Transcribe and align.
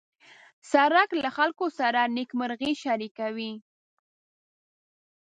سړک 0.71 1.09
له 1.23 1.29
خلکو 1.37 1.65
سره 1.79 1.99
نېکمرغي 2.15 2.73
شریکوي. 2.83 3.53